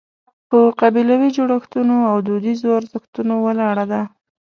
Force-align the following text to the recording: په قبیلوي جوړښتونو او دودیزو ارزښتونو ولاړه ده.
په 0.49 0.59
قبیلوي 0.81 1.29
جوړښتونو 1.37 1.95
او 2.11 2.17
دودیزو 2.27 2.69
ارزښتونو 2.79 3.33
ولاړه 3.45 3.85
ده. 3.91 4.01